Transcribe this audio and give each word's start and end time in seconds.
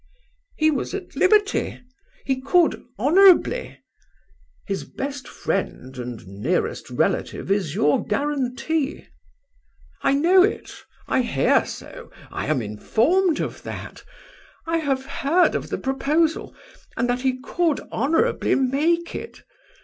"He 0.57 0.71
was 0.71 0.95
at 0.95 1.15
liberty?... 1.15 1.79
he 2.25 2.41
could 2.41 2.83
honourably?..." 2.97 3.77
"His 4.65 4.83
best 4.83 5.27
friend 5.27 5.95
and 5.99 6.25
nearest 6.27 6.89
relative 6.89 7.51
is 7.51 7.75
your 7.75 8.03
guarantee." 8.03 9.05
"I 10.01 10.15
know 10.15 10.41
it; 10.41 10.73
I 11.07 11.21
hear 11.21 11.67
so; 11.67 12.09
I 12.31 12.47
am 12.47 12.63
informed 12.63 13.39
of 13.39 13.61
that: 13.61 14.03
I 14.65 14.77
have 14.77 15.05
heard 15.05 15.53
of 15.53 15.69
the 15.69 15.77
proposal, 15.77 16.55
and 16.97 17.07
that 17.07 17.21
he 17.21 17.39
could 17.39 17.79
honourably 17.91 18.55
make 18.55 19.13
it. 19.13 19.43